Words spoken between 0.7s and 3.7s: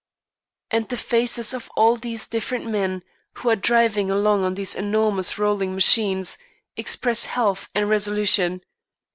And the faces of all these different men, who are